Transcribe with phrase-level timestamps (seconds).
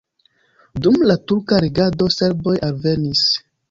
[0.85, 3.29] Dum la turka regado serboj alvenis.